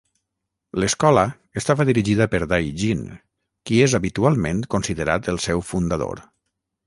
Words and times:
L'escola 0.83 1.23
estava 1.61 1.85
dirigida 1.89 2.27
per 2.31 2.39
Dai 2.53 2.71
Jin, 2.83 3.03
qui 3.69 3.77
és 3.89 3.95
habitualment 3.99 4.63
considerat 4.77 5.29
el 5.35 5.41
seu 5.49 5.63
fundador. 5.73 6.25